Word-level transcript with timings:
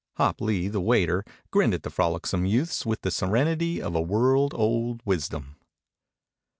Hop 0.17 0.41
Lee, 0.41 0.67
the 0.67 0.81
waiter, 0.81 1.23
grinned 1.51 1.75
at 1.75 1.83
the 1.83 1.91
frolicsome 1.91 2.43
youths 2.43 2.87
with 2.87 3.01
the 3.01 3.11
serenity 3.11 3.79
of 3.79 3.93
a 3.93 4.01
world 4.01 4.51
old 4.55 4.99
wisdom. 5.05 5.57